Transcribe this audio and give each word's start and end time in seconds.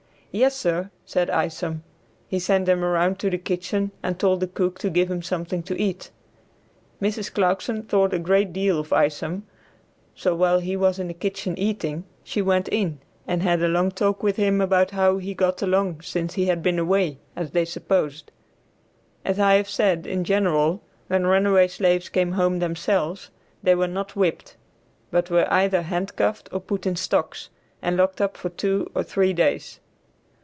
"Yes, 0.33 0.55
sir," 0.55 0.91
said 1.05 1.29
Isom. 1.29 1.83
He 2.25 2.39
sent 2.39 2.69
him 2.69 2.85
around 2.85 3.19
to 3.19 3.29
the 3.29 3.37
kitchen 3.37 3.91
and 4.01 4.17
told 4.17 4.39
the 4.39 4.47
cook 4.47 4.79
to 4.79 4.89
give 4.89 5.11
him 5.11 5.21
something 5.21 5.61
to 5.63 5.77
eat. 5.77 6.09
Mrs. 7.01 7.33
Clarkson 7.33 7.83
thought 7.83 8.13
a 8.13 8.17
great 8.17 8.53
deal 8.53 8.79
of 8.79 8.93
Isom, 8.93 9.45
so 10.15 10.33
while 10.33 10.59
he 10.59 10.77
was 10.77 10.99
in 10.99 11.09
the 11.09 11.13
kitchen 11.13 11.59
eating, 11.59 12.05
she 12.23 12.41
went 12.41 12.69
in 12.69 12.99
and 13.27 13.43
had 13.43 13.61
a 13.61 13.67
long 13.67 13.91
talk 13.91 14.23
with 14.23 14.37
him 14.37 14.61
about 14.61 14.91
how 14.91 15.17
he 15.17 15.33
got 15.33 15.61
along 15.61 15.99
since 16.01 16.35
he 16.35 16.45
had 16.45 16.63
been 16.63 16.79
away, 16.79 17.17
as 17.35 17.51
they 17.51 17.65
supposed. 17.65 18.31
As 19.25 19.37
I 19.37 19.55
have 19.55 19.69
said, 19.69 20.07
in 20.07 20.23
general, 20.23 20.81
when 21.07 21.27
runaway 21.27 21.67
slaves 21.67 22.07
came 22.07 22.31
home 22.31 22.59
themselves, 22.59 23.31
they 23.61 23.75
were 23.75 23.85
not 23.85 24.15
whipped, 24.15 24.55
but 25.09 25.29
were 25.29 25.51
either 25.53 25.81
handcuffed 25.81 26.47
or 26.53 26.61
put 26.61 26.85
in 26.85 26.95
stocks, 26.95 27.49
and 27.81 27.97
locked 27.97 28.21
up 28.21 28.37
for 28.37 28.47
two 28.47 28.89
or 28.95 29.03
three 29.03 29.33
days. 29.33 29.81